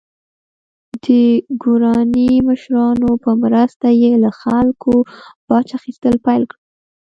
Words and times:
د 1.03 1.05
ګوراني 1.61 2.29
مشرانو 2.47 3.09
په 3.23 3.31
مرسته 3.43 3.87
یې 4.01 4.11
له 4.23 4.31
خلکو 4.41 4.93
باج 5.47 5.67
اخیستل 5.77 6.15
پیل 6.25 6.43
کړل. 6.51 6.61